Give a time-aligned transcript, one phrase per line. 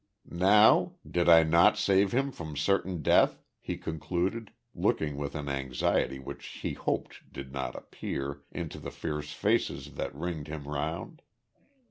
[0.31, 0.93] "Now?
[1.07, 6.43] Did I not save him from certain death?" he concluded, looking with an anxiety which
[6.47, 11.21] he hoped did not appear, into the fierce faces that ringed him round.